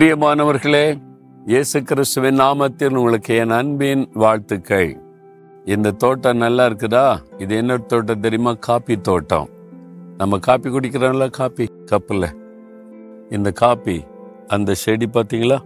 [0.00, 1.00] பிரியமானவர்களே
[1.46, 5.00] இயேசு கிறிஸ்துவின் நாமத்தில் உங்களுக்கு என் அன்பின் வாழ்த்துக்கள்.
[5.64, 7.18] இந்த தோட்டம் நல்லா இருக்குதா?
[7.38, 8.52] இது என்ன தோட்டம் தெரியுமா?
[8.52, 9.48] காப்பி தோட்டம்.
[10.18, 11.66] நம்ம காப்பி குடிக்கிறோம்ல காப்பி?
[11.86, 12.28] கப்பில்.
[13.30, 14.04] இந்த காப்பி
[14.46, 15.58] அந்த செடி பார்த்தீங்களா?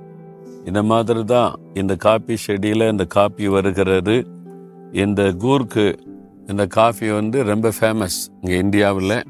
[0.64, 4.26] இந்த மாதிரி தான் இந்த காப்பி செடியில் இந்த காப்பி வருகிறது.
[4.92, 5.96] இந்த கூர்க்கு
[6.46, 9.22] இந்த காஃபி வந்து ரொம்ப ஃபேமஸ் இங்கே இந்தியாவில்.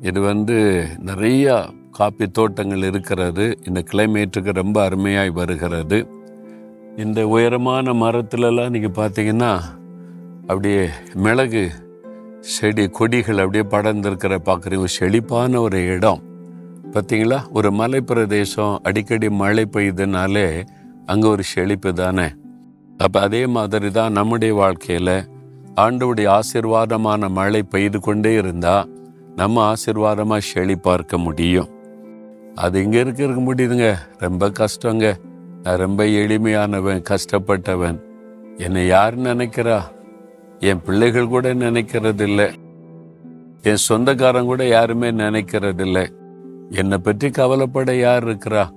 [0.00, 3.58] இது வந்து நிறையா காப்பி தோட்டங்கள் இருக்கிறது.
[3.66, 6.06] இந்த கிளைமேட்டுக்கு ரொம்ப அருமையாய் வருகிறது.
[6.96, 9.52] இந்த உயரமான மரத்துலலாம் நீங்கள் பார்த்தீங்கன்னா
[10.40, 11.70] அப்படியே மிளகு
[12.40, 14.78] செடி கொடிகள் அப்படியே படர்ந்திருக்கிற பார்க்குறீங்க.
[14.78, 16.22] ஒரு செழிப்பான ஒரு இடம்.
[16.92, 17.38] பார்த்தீங்களா?
[17.52, 20.62] ஒரு மலை பிரதேசம் அடிக்கடி மழை பெய்யுதுனாலே
[21.06, 22.26] அங்கே ஒரு செழிப்பு தானே.
[22.98, 25.14] அப்போ அதே மாதிரி தான் நம்முடைய வாழ்க்கையில்
[25.74, 28.88] ஆண்டவுடைய ஆசிர்வாதமான மழை பெய்து கொண்டே இருந்தால்
[29.36, 31.71] நம்ம ஆசீர்வாதமாக செழிப்பார்க்க முடியும்.
[32.54, 35.14] அது இங்கே இருக்க இருக்க முடியுதுங்க ரொம்ப கஷ்டங்க.
[35.62, 38.00] நான் ரொம்ப எளிமையானவன் கஷ்டப்பட்டவன்.
[38.56, 39.82] என்னை யார் நினைக்கிறா?
[40.58, 42.50] என் பிள்ளைகள் கூட நினைக்கிறது இல்லை
[43.62, 46.12] என் சொந்தக்காரன் கூட யாருமே நினைக்கிறது இல்லை
[46.70, 48.68] என்னை பற்றி கவலைப்பட யார் இருக்கிறா?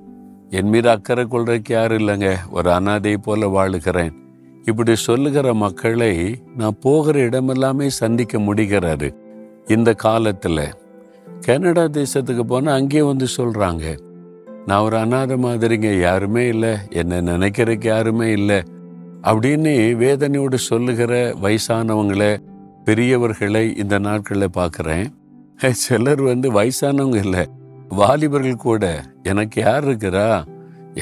[0.50, 2.36] என் மீது அக்கறை கொள்றதுக்கு யாரும் இல்லைங்க?
[2.52, 4.14] ஒரு அனாதை போல வாழுகிறேன்.
[4.66, 9.16] இப்படி சொல்லுகிற மக்களை நான் போகிற இடமெல்லாமே சந்திக்க முடிகிறாரு
[9.68, 10.74] இந்த காலத்தில்
[11.48, 13.84] கனடா தேசத்துக்கு போனால் அங்கேயே வந்து சொல்கிறாங்க
[14.66, 16.72] நான் ஒரு அனாதை மாதிரிங்க யாருமே இல்லை.
[16.90, 18.64] என்னை நினைக்கிறதுக்கு யாருமே இல்லை.
[19.24, 22.32] அப்படின்னு வேதனையோடு சொல்லுகிற வயசானவங்களை
[22.86, 25.06] பெரியவர்களை இந்த நாட்களில் பார்க்குறேன்
[25.74, 27.44] சிலர் வந்து வயசானவங்க இல்லை
[27.90, 28.84] வாலிபர்கள் கூட.
[29.24, 30.28] எனக்கு யார் இருக்கிறா?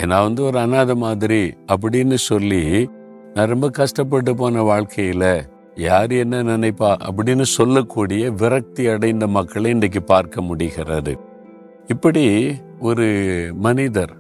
[0.06, 2.64] நான் வந்து ஒரு அனாதை மாதிரி அப்படின்னு சொல்லி
[3.34, 5.30] நான் ரொம்ப கஷ்டப்பட்டு போன வாழ்க்கையில்
[5.76, 11.14] யார் என்ன நினைப்பா அப்படின்னு சொல்லக்கூடிய விரக்தி அடைந்த மக்களை இன்றைக்கு பார்க்க முடிகிறது.
[11.88, 12.26] இப்படி
[12.80, 13.08] ஒரு
[13.54, 14.14] மனிதர்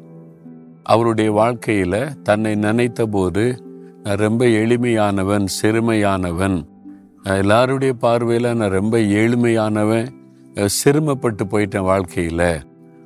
[0.84, 3.44] அவருடைய வாழ்க்கையில் தன்னை நினைத்த போது
[4.03, 6.58] நான் ரொம்ப எளிமையானவன் சிறுமையானவன்
[7.24, 10.09] எல்லாருடைய பார்வையில் நான் ரொம்ப ஏழ்மையானவன்
[10.66, 12.47] சிறுமப்பட்டு போயிட்டேன் வாழ்க்கையில்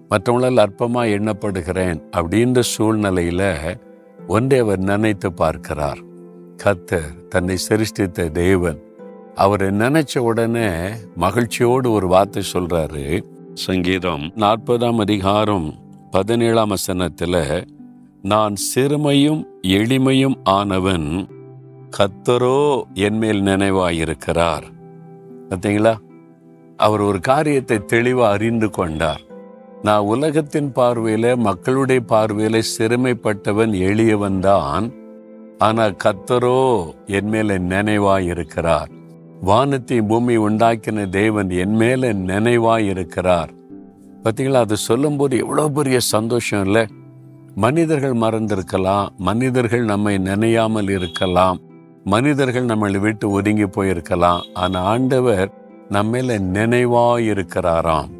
[0.09, 3.49] மற்றவங்களால் அற்பமாக எண்ணப்படுகிறேன் அப்படின்ற சூழ்நிலையில்
[4.27, 5.99] ஒன்றை அவர் நினைத்து பார்க்கிறார்.
[6.63, 8.79] கத்தர் தன்னை சிருஷ்டித்த தேவன்.
[9.35, 10.69] அவரை நினைச்ச உடனே
[11.15, 13.23] மகிழ்ச்சியோடு ஒரு வார்த்தை சொல்றாரு.
[13.53, 15.73] சங்கீதம் நாற்பதாம் அதிகாரம்
[16.11, 17.67] பதினேழாம் வசனத்துல
[18.21, 21.27] நான் சிறுமையும் எளிமையும் ஆனவன்
[21.97, 24.63] கத்தரோ என்மேல் நினைவாயிருக்கிறார்.
[25.49, 25.95] பார்த்தீங்களா?
[26.77, 29.21] அவர் ஒரு காரியத்தை தெளிவா அறிந்து கொண்டார்.
[29.81, 34.96] நான் உலகத்தின் பார்வையில மக்களுடைய பார்வையில சிறுமைப்பட்டவன் எளியவன் தான்.
[35.57, 38.89] ஆனா கத்தரோ என் மேல நினைவாய் இருக்கிறார்
[39.41, 43.51] வானத்தை பூமி உண்டாக்கின தேவன் என் மேல நினைவாய் இருக்கிறார்
[44.23, 46.87] பார்த்தீங்களா அது சொல்லும்போது எவ்வளோ பெரிய சந்தோஷம் இல்லை?
[47.55, 51.59] மனிதர்கள் மறந்திருக்கலாம் மனிதர்கள் நம்மை நினையாமல் இருக்கலாம்
[52.03, 55.51] மனிதர்கள் நம்மளை விட்டு ஒதுங்கி போயிருக்கலாம் ஆனா ஆண்டவர்
[55.89, 58.11] நம்மேல நினைவாய் இருக்கிறாராம்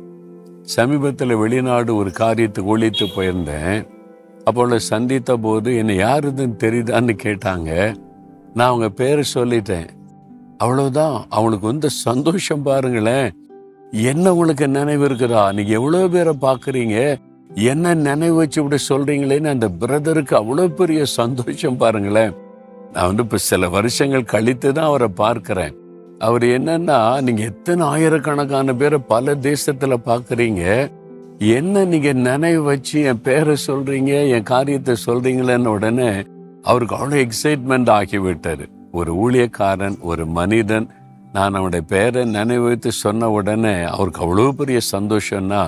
[0.61, 3.87] சமீபத்தில் வெளிநாடு ஒரு காரியத்துக்கு ஒழித்து போயிருந்தேன்.
[4.47, 7.69] அப்பொழுது சந்தித்த போது என்னை யாருதுன்னு தெரியுதான்னு கேட்டாங்க.
[8.53, 9.87] நான் அவங்க பேரை சொல்லிட்டேன்.
[10.57, 11.17] அவ்வளவுதான்.
[11.29, 13.27] அவனுக்கு வந்து சந்தோஷம் பாருங்களேன்.
[13.91, 15.43] என்ன உங்களுக்கு நினைவு இருக்குதா?
[15.53, 17.17] நீங்க எவ்வளவு பேரை பாக்குறீங்க
[17.55, 22.33] என்ன நினைவு வச்சு இப்படி சொல்றீங்களேன்னு அந்த பிரதருக்கு அவ்வளவு பெரிய சந்தோஷம் பாருங்களேன்.
[22.93, 25.75] நான் வந்து இப்ப சில வருஷங்கள் கழித்து தான் அவரை பார்க்கிறேன்.
[26.19, 30.63] அவர் என்னன்னா நீங்க எத்தனை ஆயிரக்கணக்கான பேரை பல தேசத்துல பாக்குறீங்க
[31.39, 36.07] என்ன நீங்க நினைவு வச்சு என் பேரை சொல்றீங்க என் காரியத்தை சொல்றீங்களேன்னு உடனே
[36.63, 40.87] அவருக்கு அவ்வளோ எக்ஸைட்மெண்ட் ஆகிவிட்டாரு ஒரு ஊழியக்காரன் ஒரு மனிதன்
[41.33, 45.61] நான் அவனுடைய பேரை நினைவு வைத்து சொன்ன உடனே அவருக்கு அவ்வளோ பெரிய சந்தோஷம்னா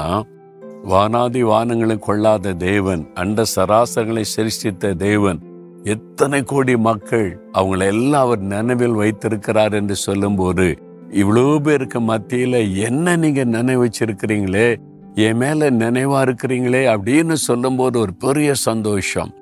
[0.85, 5.40] வானாதி வானங்களை கொள்ளாத தேவன் அண்ட சராசரங்களை சிருஷ்டித்த தேவன்
[5.86, 10.68] எத்தனை கோடி மக்கள் அவங்கள எல்லாம் அவர் நினைவில் வைத்திருக்கிறார் என்று சொல்லும்போது
[11.13, 14.69] இவ்வளோ பேருக்கு மத்தியில் என்ன நீங்கள் நினைவு வச்சிருக்கிறீங்களே
[15.15, 19.33] என் மேல நினைவா இருக்கிறீங்களே அப்படின்னு சொல்லும்போது ஒரு பெரிய சந்தோஷம்.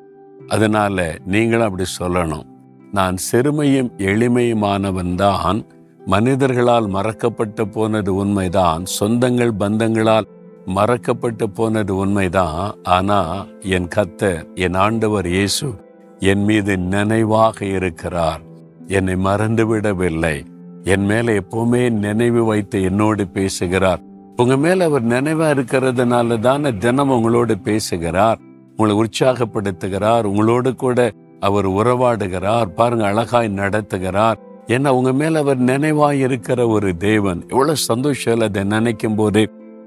[0.47, 2.45] அதனால நீங்களும் அப்படி சொல்லணும்.
[2.91, 5.65] நான் சிறுமையும் எளிமையுமானவன் தான்.
[6.05, 8.83] மனிதர்களால் மறக்கப்பட்டு போனது உண்மைதான்.
[8.99, 10.27] சொந்தங்கள் பந்தங்களால்
[10.75, 12.75] மறக்கப்பட்டு போனது உண்மைதான்.
[12.83, 15.73] ஆனா என் கத்தர் என் ஆண்டவர் இயேசு
[16.19, 18.41] என் மீது நினைவாக இருக்கிறார்.
[18.87, 20.45] என்னை மறந்து விடவில்லை
[20.83, 24.01] என் மேல எப்பவுமே நினைவு வைத்து என்னோடு பேசுகிறார்.
[24.42, 28.39] உங்க மேல அவர் நினைவா இருக்கிறதுனால தானே தினம் உங்களோடு பேசுகிறார்
[28.75, 34.38] உங்களை உற்சாகப்படுத்துகிறார் உங்களோடு கூட அவர் உறவாடுகிறார் பாருங்க அழகாய் நடத்துகிறார்.
[34.68, 39.44] ஏன்னா உங்க மேல அவர் நினைவாய் இருக்கிற ஒரு தேவன் எவ்வளவு சந்தோஷம் அதை நினைக்கும் போது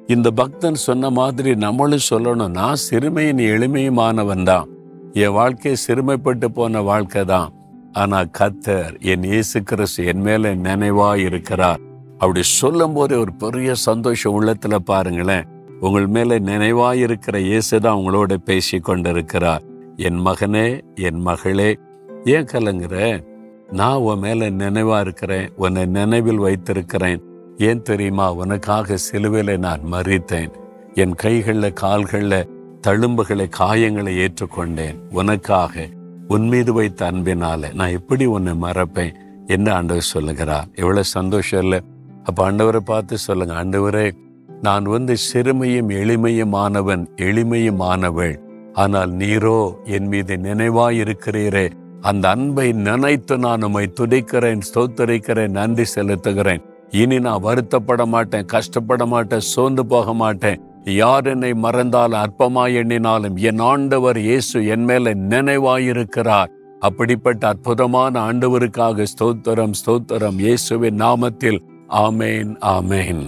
[0.06, 4.68] இந்த பக்தன் சொன்ன மாதிரி நம்மளும் சொல்லணும் நான் சிறுமையின் எளிமையுமானவன் தான்.
[5.12, 7.52] என் வாழ்க்கை சிறுமைப்பட்டு போன வாழ்க்கை தான்.
[7.92, 11.80] ஆனா கத்தர் என் இயேசு கிறிஸ்து என் மேல நினைவா இருக்கிறார்.
[12.20, 15.46] அப்படி சொல்லும் போது ஒரு பெரிய சந்தோஷம் உள்ளத்துல பாருங்களேன்.
[15.80, 19.62] உங்கள் மேல நினைவா இருக்கிற இயேசு தான் உங்களோட பேசி கொண்டிருக்கிறார்.
[19.96, 21.78] என் மகனே என் மகளே
[22.24, 23.24] ஏன் கலங்குற?
[23.70, 27.20] நான் உன் மேல நினைவா இருக்கிறேன் உன்னை நினைவில் வைத்திருக்கிறேன்.
[27.58, 28.32] ஏன் தெரியுமா?
[28.32, 30.52] உனக்காக சிலுவையில நான் மறித்தேன்
[30.94, 32.48] என் கைகளில் கால்களில்
[32.86, 34.98] தழும்புகளை காயங்களை ஏற்றுக்கொண்டேன்.
[35.10, 35.88] உனக்காக
[36.28, 39.14] உன் மீது வைத்த அன்பினால நான் எப்படி உன்னை மறப்பேன்?
[39.46, 40.68] என்ன ஆண்டவர் சொல்லுகிறார்?
[40.74, 41.80] எவ்வளவு சந்தோஷம் இல்லை.
[42.30, 44.06] அப்போ ஆண்டவரை பார்த்து சொல்லுங்க ஆண்டவரே
[44.66, 48.34] நான் வந்து சிறுமையும் எளிமையுமானவன் எளிமையுமானவள்.
[48.82, 49.58] ஆனால் நீரோ
[49.96, 51.66] என் மீது நினைவாய் இருக்கிறீரே
[52.08, 56.62] அந்த அன்பை நினைத்து நான் உம்மை துடிக்கிறேன் ஸ்தோத்தரிக்கிறேன் நன்றி செலுத்துகிறேன்.
[57.00, 60.60] இனி நான் வருத்தப்பட மாட்டேன் கஷ்டப்பட மாட்டேன் சோர்ந்து போக மாட்டேன்.
[61.00, 66.52] யார் என்னை மறந்தாலும் அற்பமாய் எண்ணினாலும் என் ஆண்டவர் இயேசு என் மேல நினைவாயிருக்கிறார்.
[66.88, 70.38] அப்படிப்பட்ட அற்புதமான ஆண்டவருக்காக ஸ்தோத்திரம் ஸ்தோத்திரம்.
[70.46, 71.60] இயேசுவின் நாமத்தில்
[71.90, 73.18] ആമേൻ ആമേൻ